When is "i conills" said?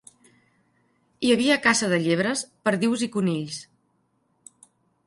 3.09-3.63